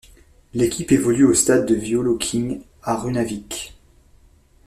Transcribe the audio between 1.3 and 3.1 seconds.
stade de við Løkin à